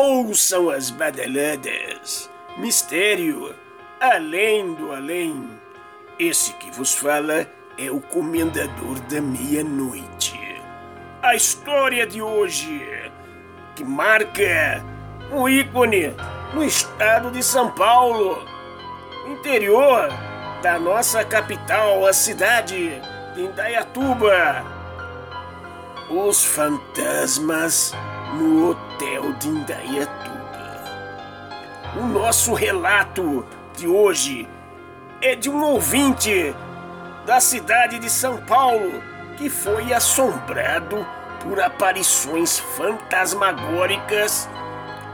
ouçam 0.00 0.70
as 0.70 0.90
badaladas. 0.90 2.30
Mistério, 2.56 3.54
além 4.00 4.74
do 4.74 4.92
além. 4.92 5.48
Esse 6.18 6.54
que 6.54 6.70
vos 6.70 6.94
fala 6.94 7.46
é 7.78 7.90
o 7.90 8.00
Comendador 8.00 8.98
da 9.10 9.20
Meia-Noite. 9.20 10.38
A 11.22 11.34
história 11.34 12.06
de 12.06 12.22
hoje, 12.22 12.82
que 13.76 13.84
marca 13.84 14.82
um 15.30 15.46
ícone 15.48 16.14
no 16.54 16.64
estado 16.64 17.30
de 17.30 17.42
São 17.42 17.70
Paulo, 17.70 18.42
interior 19.28 20.08
da 20.62 20.78
nossa 20.78 21.24
capital, 21.24 22.06
a 22.06 22.12
cidade 22.12 23.00
de 23.34 23.42
Indaiatuba. 23.42 24.64
Os 26.10 26.42
fantasmas 26.44 27.94
no 28.34 28.70
hotel 28.70 29.32
de 29.34 29.48
Indaiatuba. 29.48 30.84
O 32.00 32.06
nosso 32.06 32.54
relato 32.54 33.44
de 33.76 33.88
hoje 33.88 34.48
é 35.20 35.34
de 35.34 35.50
um 35.50 35.62
ouvinte 35.62 36.54
da 37.26 37.40
cidade 37.40 37.98
de 37.98 38.08
São 38.08 38.38
Paulo 38.38 39.02
que 39.36 39.50
foi 39.50 39.92
assombrado 39.92 41.06
por 41.42 41.60
aparições 41.60 42.58
fantasmagóricas 42.58 44.48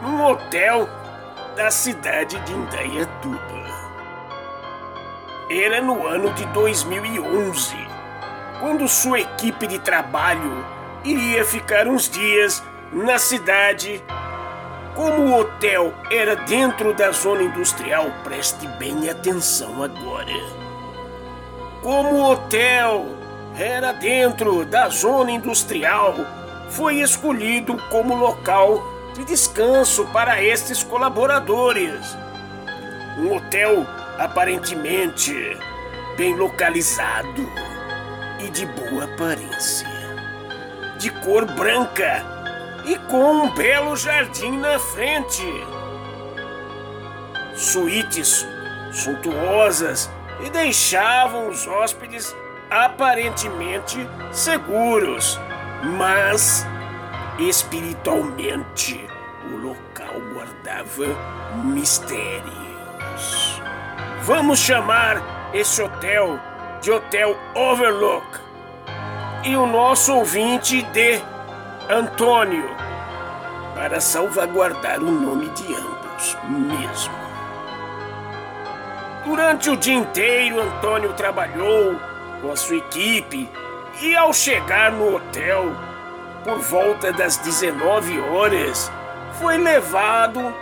num 0.02 0.24
hotel 0.24 0.88
da 1.56 1.70
cidade 1.70 2.38
de 2.40 2.52
Indaiatuba. 2.52 3.56
Era 5.48 5.80
no 5.80 6.06
ano 6.06 6.32
de 6.34 6.44
2011, 6.46 7.76
quando 8.60 8.88
sua 8.88 9.20
equipe 9.20 9.66
de 9.66 9.78
trabalho 9.78 10.66
iria 11.04 11.44
ficar 11.44 11.86
uns 11.86 12.10
dias 12.10 12.62
na 12.92 13.18
cidade. 13.18 14.02
Como 14.94 15.26
o 15.26 15.40
hotel 15.40 15.92
era 16.10 16.34
dentro 16.36 16.94
da 16.94 17.10
zona 17.10 17.42
industrial, 17.42 18.06
preste 18.24 18.66
bem 18.78 19.10
atenção 19.10 19.82
agora. 19.82 20.32
Como 21.82 22.14
o 22.14 22.30
hotel 22.30 23.04
era 23.58 23.92
dentro 23.92 24.64
da 24.64 24.88
zona 24.88 25.32
industrial, 25.32 26.14
foi 26.70 27.00
escolhido 27.00 27.76
como 27.90 28.14
local 28.14 28.82
de 29.14 29.24
descanso 29.24 30.06
para 30.06 30.42
estes 30.42 30.82
colaboradores. 30.82 32.16
Um 33.18 33.34
hotel 33.36 33.86
aparentemente 34.18 35.58
bem 36.16 36.34
localizado 36.34 37.46
e 38.40 38.48
de 38.48 38.64
boa 38.66 39.04
aparência, 39.04 39.88
de 40.98 41.10
cor 41.10 41.44
branca 41.44 42.35
e 42.86 42.96
com 43.10 43.32
um 43.32 43.50
belo 43.50 43.96
jardim 43.96 44.58
na 44.58 44.78
frente. 44.78 45.44
Suítes 47.54 48.46
suntuosas 48.92 50.08
e 50.44 50.50
deixavam 50.50 51.48
os 51.48 51.66
hóspedes 51.66 52.34
aparentemente 52.70 53.98
seguros, 54.32 55.38
mas 55.82 56.64
espiritualmente 57.38 59.04
o 59.50 59.56
local 59.56 60.14
guardava 60.32 61.06
mistérios. 61.64 63.60
Vamos 64.22 64.58
chamar 64.58 65.50
esse 65.52 65.82
hotel 65.82 66.38
de 66.80 66.90
Hotel 66.92 67.36
Overlook 67.54 68.26
e 69.44 69.56
o 69.56 69.66
nosso 69.66 70.14
ouvinte 70.14 70.82
de 70.82 71.20
Antônio 71.88 72.68
para 73.76 74.00
salvaguardar 74.00 75.00
o 75.00 75.08
nome 75.08 75.48
de 75.50 75.72
ambos 75.72 76.36
mesmo. 76.48 77.14
Durante 79.24 79.70
o 79.70 79.76
dia 79.76 79.94
inteiro, 79.94 80.60
Antônio 80.60 81.12
trabalhou 81.12 81.94
com 82.42 82.50
a 82.50 82.56
sua 82.56 82.78
equipe 82.78 83.48
e 84.02 84.16
ao 84.16 84.32
chegar 84.32 84.90
no 84.90 85.14
hotel, 85.14 85.76
por 86.42 86.58
volta 86.58 87.12
das 87.12 87.36
19 87.36 88.18
horas, 88.20 88.90
foi 89.38 89.56
levado 89.56 90.52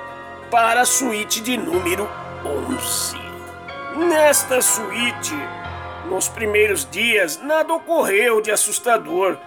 para 0.50 0.82
a 0.82 0.86
suíte 0.86 1.40
de 1.40 1.56
número 1.56 2.06
11. 2.44 3.16
Nesta 3.96 4.60
suíte, 4.60 5.34
nos 6.06 6.28
primeiros 6.28 6.86
dias, 6.90 7.40
nada 7.40 7.72
ocorreu 7.72 8.42
de 8.42 8.50
assustador. 8.50 9.38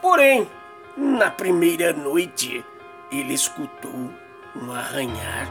Porém, 0.00 0.48
na 0.96 1.30
primeira 1.30 1.92
noite, 1.92 2.64
ele 3.12 3.34
escutou 3.34 4.10
um 4.56 4.72
arranhar 4.72 5.46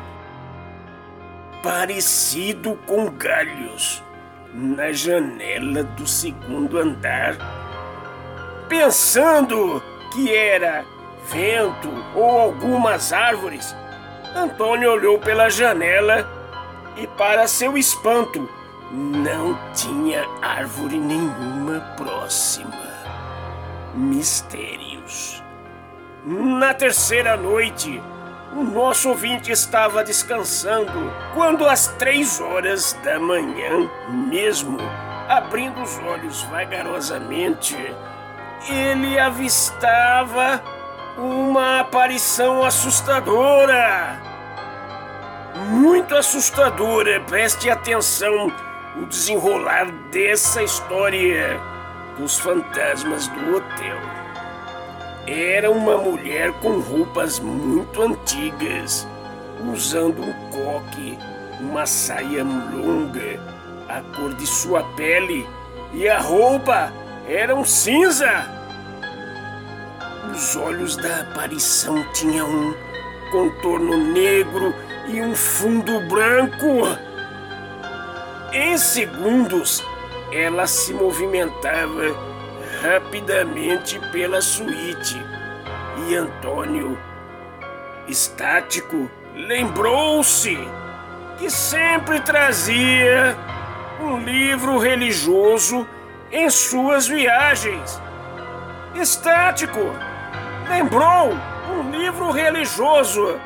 parecido 1.61 2.77
com 2.85 3.09
galhos 3.09 4.03
na 4.53 4.91
janela 4.91 5.83
do 5.83 6.07
segundo 6.07 6.77
andar. 6.77 7.35
Pensando 8.69 9.81
que 10.13 10.33
era 10.33 10.85
vento 11.27 11.89
ou 12.15 12.39
algumas 12.39 13.11
árvores, 13.11 13.75
Antônio 14.35 14.91
olhou 14.91 15.17
pela 15.17 15.49
janela 15.49 16.29
e, 16.95 17.07
para 17.07 17.47
seu 17.47 17.77
espanto, 17.77 18.47
não 18.91 19.57
tinha 19.73 20.23
árvore 20.41 20.97
nenhuma 20.97 21.79
próxima. 21.97 22.85
Na 26.25 26.73
terceira 26.73 27.37
noite, 27.37 28.01
o 28.55 28.63
nosso 28.63 29.09
ouvinte 29.09 29.51
estava 29.51 30.03
descansando 30.03 31.13
quando, 31.33 31.67
às 31.67 31.87
três 31.87 32.39
horas 32.39 32.93
da 33.03 33.19
manhã, 33.19 33.89
mesmo 34.09 34.77
abrindo 35.27 35.81
os 35.81 35.99
olhos 35.99 36.41
vagarosamente, 36.43 37.75
ele 38.69 39.19
avistava 39.19 40.63
uma 41.17 41.81
aparição 41.81 42.63
assustadora. 42.63 44.21
Muito 45.69 46.15
assustadora, 46.15 47.21
preste 47.21 47.69
atenção 47.69 48.51
o 48.95 49.05
desenrolar 49.05 49.91
dessa 50.11 50.63
história 50.63 51.59
dos 52.17 52.39
fantasmas 52.39 53.27
do 53.27 53.57
hotel. 53.57 54.24
Era 55.27 55.71
uma 55.71 55.97
mulher 55.97 56.51
com 56.61 56.79
roupas 56.79 57.39
muito 57.39 57.99
antigas, 57.99 59.07
usando 59.73 60.21
um 60.21 60.33
coque, 60.51 61.17
uma 61.59 61.87
saia 61.87 62.43
longa, 62.43 63.39
a 63.89 64.01
cor 64.15 64.35
de 64.35 64.45
sua 64.45 64.83
pele 64.95 65.47
e 65.93 66.07
a 66.07 66.19
roupa 66.19 66.93
eram 67.27 67.65
cinza. 67.65 68.45
Os 70.31 70.55
olhos 70.55 70.95
da 70.95 71.21
aparição 71.21 72.05
tinham 72.13 72.47
um 72.47 72.75
contorno 73.31 73.97
negro 73.97 74.75
e 75.07 75.21
um 75.21 75.33
fundo 75.33 76.01
branco. 76.01 76.83
Em 78.53 78.77
segundos, 78.77 79.83
ela 80.31 80.67
se 80.67 80.93
movimentava 80.93 82.34
rapidamente 82.85 83.99
pela 84.11 84.41
suíte 84.41 85.19
e 86.07 86.15
Antônio, 86.15 86.97
estático, 88.07 89.09
lembrou-se 89.33 90.55
que 91.39 91.49
sempre 91.49 92.19
trazia 92.19 93.35
um 93.99 94.19
livro 94.19 94.77
religioso 94.77 95.87
em 96.31 96.47
suas 96.49 97.07
viagens. 97.07 97.99
Estático, 98.93 99.79
lembrou 100.69 101.33
um 101.71 101.89
livro 101.89 102.29
religioso 102.29 103.39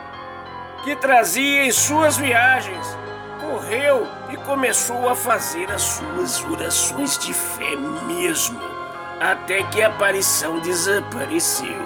que 0.83 0.95
trazia 0.97 1.65
em 1.65 1.71
suas 1.71 2.17
viagens. 2.17 2.97
Correu 3.39 4.05
e 4.31 4.37
começou 4.37 5.07
a 5.07 5.15
fazer 5.15 5.71
as 5.71 5.81
suas 5.81 6.43
orações 6.43 7.17
de 7.17 7.33
fé 7.33 7.75
mesmo, 8.05 8.78
até 9.19 9.63
que 9.63 9.81
a 9.81 9.87
aparição 9.87 10.59
desapareceu. 10.59 11.77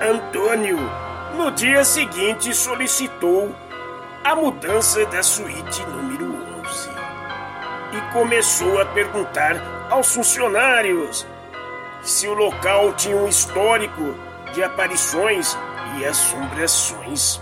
Antônio, 0.00 0.78
no 1.34 1.50
dia 1.50 1.84
seguinte, 1.84 2.54
solicitou 2.54 3.54
a 4.22 4.34
mudança 4.34 5.04
da 5.06 5.22
suíte 5.22 5.82
número 5.86 6.34
11 6.60 6.90
e 7.92 8.12
começou 8.12 8.80
a 8.80 8.86
perguntar 8.86 9.56
aos 9.90 10.14
funcionários 10.14 11.26
se 12.02 12.28
o 12.28 12.34
local 12.34 12.92
tinha 12.92 13.16
um 13.16 13.28
histórico 13.28 14.14
de 14.52 14.62
aparições 14.62 15.56
e 15.98 16.04
assombrações. 16.04 17.40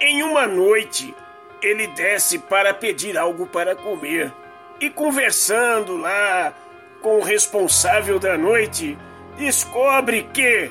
Em 0.00 0.22
uma 0.22 0.46
noite, 0.46 1.14
ele 1.62 1.86
desce 1.88 2.38
para 2.38 2.72
pedir 2.72 3.18
algo 3.18 3.46
para 3.46 3.76
comer 3.76 4.32
e, 4.80 4.88
conversando 4.88 5.96
lá 5.96 6.54
com 7.02 7.18
o 7.18 7.22
responsável 7.22 8.18
da 8.18 8.36
noite, 8.36 8.98
descobre 9.36 10.24
que 10.34 10.70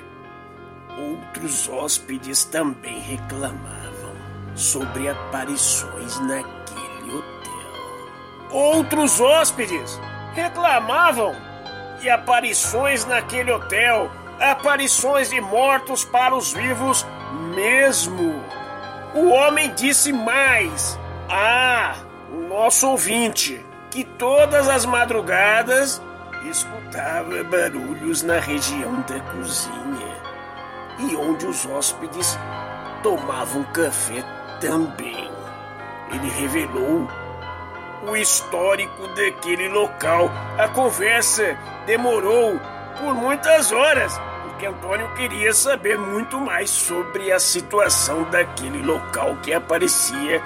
outros 0.98 1.68
hóspedes 1.70 2.44
também 2.46 3.00
reclamaram. 3.00 3.80
sobre 4.56 5.08
aparições 5.08 6.20
naquele 6.20 7.12
hotel. 7.14 8.50
Outros 8.52 9.22
hóspedes 9.22 9.98
reclamavam 10.34 11.34
de 12.02 12.10
aparições 12.10 13.06
naquele 13.06 13.52
hotel, 13.54 14.12
aparições 14.38 15.30
de 15.30 15.40
mortos 15.40 16.04
para 16.04 16.36
os 16.36 16.52
vivos 16.52 17.06
mesmo. 17.56 18.44
O 19.14 19.30
homem 19.30 19.74
disse 19.76 20.12
mais: 20.12 21.00
Ah, 21.30 21.96
nosso 22.50 22.90
ouvinte, 22.90 23.66
que 23.90 24.04
todas 24.04 24.68
as 24.68 24.86
madrugadas 24.86 26.02
escutava 26.46 27.44
barulhos 27.44 28.24
na 28.24 28.40
região 28.40 29.02
da 29.02 29.20
cozinha 29.32 30.16
e 31.00 31.16
onde 31.16 31.46
os 31.46 31.66
hóspedes 31.66 32.38
tomavam 33.04 33.64
café 33.66 34.24
também. 34.60 35.30
Ele 36.12 36.30
revelou 36.30 37.08
o 38.08 38.16
histórico 38.16 39.08
daquele 39.10 39.70
local. 39.70 40.30
A 40.58 40.68
conversa 40.70 41.58
demorou 41.86 42.60
por 42.98 43.14
muitas 43.14 43.72
horas, 43.72 44.20
porque 44.44 44.66
Antônio 44.66 45.14
queria 45.16 45.54
saber 45.54 45.98
muito 45.98 46.40
mais 46.40 46.70
sobre 46.70 47.32
a 47.32 47.40
situação 47.40 48.24
daquele 48.24 48.82
local 48.82 49.38
que 49.44 49.54
aparecia 49.54 50.42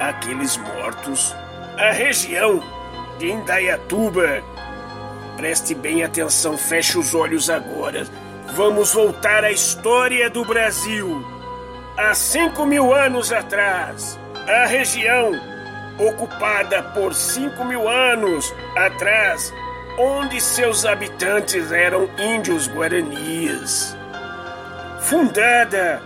aqueles 0.00 0.56
mortos. 0.56 1.34
A 1.78 1.92
região 1.92 2.62
de 3.18 3.30
Indaiatuba. 3.30 4.42
Preste 5.38 5.72
bem 5.72 6.02
atenção, 6.02 6.58
feche 6.58 6.98
os 6.98 7.14
olhos 7.14 7.48
agora. 7.48 8.04
Vamos 8.56 8.92
voltar 8.92 9.44
à 9.44 9.52
história 9.52 10.28
do 10.28 10.44
Brasil. 10.44 11.24
Há 11.96 12.12
cinco 12.12 12.66
mil 12.66 12.92
anos 12.92 13.32
atrás, 13.32 14.18
a 14.48 14.66
região 14.66 15.30
ocupada 15.96 16.82
por 16.82 17.14
cinco 17.14 17.64
mil 17.64 17.88
anos 17.88 18.52
atrás, 18.74 19.54
onde 19.96 20.40
seus 20.40 20.84
habitantes 20.84 21.70
eram 21.70 22.10
índios 22.18 22.66
guaranis. 22.66 23.96
Fundada 25.02 26.02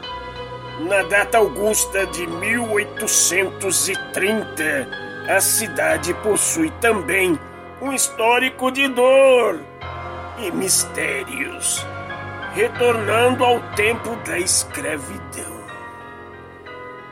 na 0.81 1.05
data 1.05 1.39
augusta 1.39 2.05
de 2.09 2.27
1830, 2.27 4.89
a 5.27 5.41
cidade 5.41 6.13
possui 6.23 6.69
também 6.83 7.41
um 7.83 7.93
histórico 7.93 8.71
de 8.71 8.87
dor 8.87 9.61
e 10.39 10.53
mistérios, 10.53 11.85
retornando 12.55 13.45
ao 13.45 13.59
tempo 13.75 14.15
da 14.25 14.39
escravidão. 14.39 15.61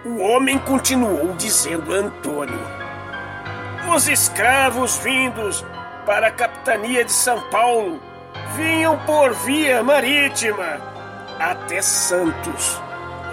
O 0.05 0.21
homem 0.21 0.61
continuou 0.61 1.35
dizendo 1.35 1.93
a 1.93 1.99
Antônio: 1.99 2.61
Os 3.93 4.09
escravos 4.09 4.97
vindos 4.99 5.67
para 6.07 6.29
a 6.29 6.33
capitania 6.33 7.05
de 7.05 7.13
São 7.13 7.41
Paulo 7.51 8.01
vinham 8.55 8.97
por 9.01 9.35
via 9.35 9.83
marítima 9.83 10.81
até 11.41 11.83
Santos, 11.83 12.81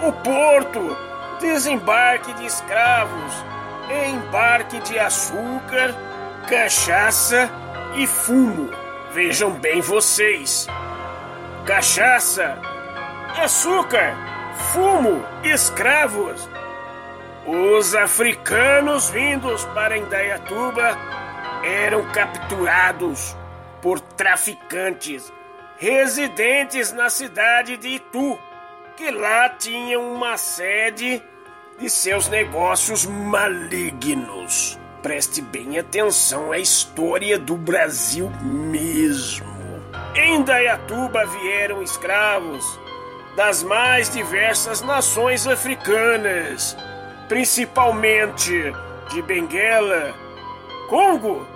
o 0.02 0.12
porto, 0.12 0.96
desembarque 1.40 2.32
de 2.32 2.46
escravos, 2.46 3.32
embarque 4.08 4.80
de 4.80 4.98
açúcar, 4.98 6.07
cachaça 6.48 7.50
e 7.96 8.06
fumo. 8.06 8.70
Vejam 9.12 9.50
bem 9.52 9.80
vocês: 9.80 10.66
cachaça, 11.66 12.58
açúcar, 13.36 14.16
fumo, 14.72 15.24
escravos 15.44 16.48
os 17.50 17.94
africanos 17.94 19.08
vindos 19.08 19.64
para 19.66 19.96
Indaiatuba 19.96 20.98
eram 21.64 22.04
capturados 22.12 23.34
por 23.80 23.98
traficantes 24.00 25.32
residentes 25.78 26.92
na 26.92 27.08
cidade 27.08 27.78
de 27.78 27.88
Itu, 27.88 28.38
que 28.98 29.10
lá 29.10 29.48
tinham 29.48 30.12
uma 30.12 30.36
sede 30.36 31.22
de 31.78 31.88
seus 31.88 32.28
negócios 32.28 33.06
malignos. 33.06 34.78
Preste 35.02 35.40
bem 35.40 35.78
atenção 35.78 36.52
à 36.52 36.58
história 36.58 37.38
do 37.38 37.56
Brasil 37.56 38.30
mesmo. 38.42 39.46
Em 40.14 40.36
Indaiatuba 40.36 41.24
vieram 41.26 41.82
escravos 41.82 42.64
das 43.36 43.62
mais 43.62 44.10
diversas 44.10 44.82
nações 44.82 45.46
africanas 45.46 46.76
principalmente 47.28 48.72
de 49.10 49.22
Benguela, 49.22 50.14
Congo, 50.88 51.46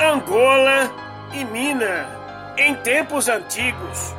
Angola 0.00 0.90
e 1.32 1.44
Mina. 1.44 2.08
Em 2.56 2.74
tempos 2.76 3.28
antigos, 3.28 4.14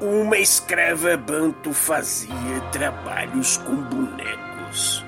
uma 0.00 0.38
escrava 0.38 1.16
banto 1.16 1.72
fazia 1.72 2.60
trabalhos 2.72 3.58
com 3.58 3.76
bonecos, 3.76 5.04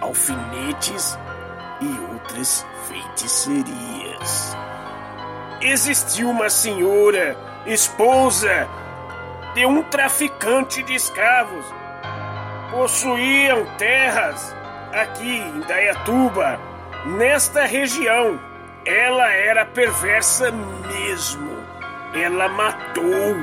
alfinetes 0.00 1.16
e 1.80 2.12
outras 2.12 2.66
feitiçarias. 2.88 4.56
Existiu 5.60 6.30
uma 6.30 6.50
senhora, 6.50 7.36
esposa 7.66 8.68
de 9.54 9.64
um 9.64 9.82
traficante 9.82 10.82
de 10.82 10.94
escravos, 10.94 11.64
possuíam 12.70 13.64
terras 13.78 14.54
aqui 14.92 15.38
em 15.38 15.60
Dayatuba, 15.60 16.60
nesta 17.06 17.64
região. 17.64 18.38
Ela 18.84 19.32
era 19.32 19.64
perversa 19.64 20.50
mesmo. 20.52 21.56
Ela 22.14 22.48
matou 22.48 23.34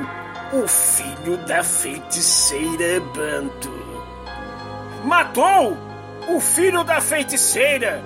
o 0.52 0.66
filho 0.68 1.36
da 1.46 1.62
feiticeira 1.62 3.00
Banto. 3.14 3.72
Matou 5.04 5.76
o 6.28 6.40
filho 6.40 6.84
da 6.84 7.00
feiticeira. 7.00 8.02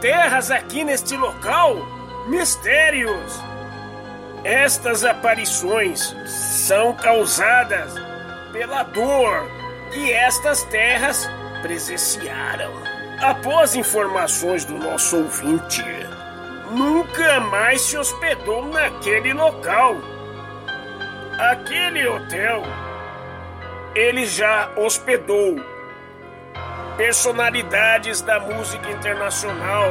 Terras 0.00 0.50
aqui 0.50 0.84
neste 0.84 1.16
local? 1.16 1.76
Mistérios. 2.28 3.40
Estas 4.44 5.04
aparições 5.04 6.14
são 6.26 6.94
causadas 6.94 7.94
pela 8.52 8.82
dor 8.82 9.48
que 9.92 10.12
estas 10.12 10.64
terras 10.64 11.28
presenciaram. 11.62 12.72
Após 13.20 13.76
informações 13.76 14.64
do 14.64 14.74
nosso 14.74 15.16
ouvinte, 15.18 15.84
nunca 16.72 17.38
mais 17.40 17.82
se 17.82 17.96
hospedou 17.96 18.66
naquele 18.66 19.32
local. 19.32 19.94
Aquele 21.38 22.06
hotel, 22.08 22.62
ele 23.94 24.26
já 24.26 24.72
hospedou 24.76 25.71
personalidades 27.02 28.20
da 28.20 28.38
música 28.38 28.88
internacional, 28.88 29.90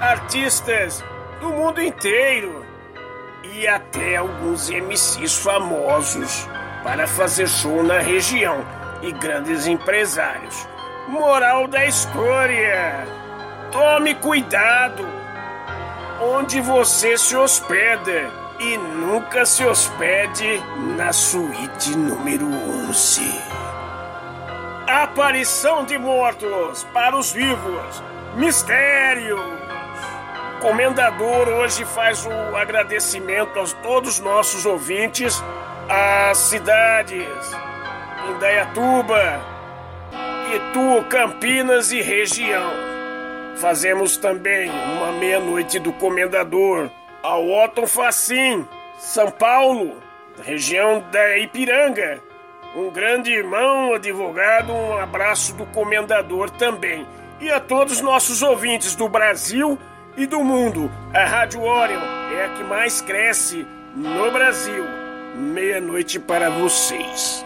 artistas 0.00 1.04
do 1.40 1.50
mundo 1.50 1.80
inteiro 1.80 2.66
e 3.44 3.68
até 3.68 4.16
alguns 4.16 4.68
MCs 4.68 5.36
famosos 5.36 6.48
para 6.82 7.06
fazer 7.06 7.46
show 7.46 7.84
na 7.84 8.00
região 8.00 8.66
e 9.02 9.12
grandes 9.12 9.68
empresários. 9.68 10.68
Moral 11.06 11.68
da 11.68 11.86
história: 11.86 13.06
tome 13.70 14.16
cuidado 14.16 15.06
onde 16.20 16.60
você 16.60 17.16
se 17.16 17.36
hospeda 17.36 18.32
e 18.58 18.76
nunca 18.76 19.46
se 19.46 19.64
hospede 19.64 20.60
na 20.96 21.12
suíte 21.12 21.96
número 21.96 22.48
11. 22.88 23.47
Aparição 24.88 25.84
de 25.84 25.98
mortos 25.98 26.82
para 26.94 27.14
os 27.14 27.30
vivos. 27.30 28.02
Mistério. 28.36 29.36
Comendador 30.62 31.46
hoje 31.46 31.84
faz 31.84 32.24
o 32.24 32.56
agradecimento 32.56 33.60
a 33.60 33.66
todos 33.82 34.14
os 34.14 34.20
nossos 34.20 34.64
ouvintes, 34.64 35.44
às 35.90 36.38
cidades, 36.38 37.28
Indaiatuba, 38.30 39.42
Itu, 40.54 41.06
Campinas 41.10 41.92
e 41.92 42.00
região. 42.00 42.72
Fazemos 43.58 44.16
também 44.16 44.70
uma 44.70 45.12
meia-noite 45.12 45.78
do 45.78 45.92
Comendador 45.92 46.88
ao 47.22 47.46
Otton 47.46 47.86
Facim, 47.86 48.66
São 48.98 49.30
Paulo, 49.30 49.98
região 50.42 51.04
da 51.12 51.36
Ipiranga. 51.36 52.26
Um 52.76 52.90
grande 52.90 53.32
irmão, 53.32 53.94
advogado, 53.94 54.72
um 54.72 54.98
abraço 54.98 55.54
do 55.54 55.64
Comendador 55.66 56.50
também. 56.50 57.06
E 57.40 57.50
a 57.50 57.58
todos 57.58 57.94
os 57.94 58.00
nossos 58.00 58.42
ouvintes 58.42 58.94
do 58.94 59.08
Brasil 59.08 59.78
e 60.16 60.26
do 60.26 60.42
mundo. 60.44 60.90
A 61.14 61.24
Rádio 61.24 61.62
Orion 61.62 62.00
é 62.36 62.44
a 62.44 62.48
que 62.50 62.64
mais 62.64 63.00
cresce 63.00 63.66
no 63.94 64.30
Brasil. 64.30 64.84
Meia-noite 65.34 66.18
para 66.18 66.50
vocês. 66.50 67.44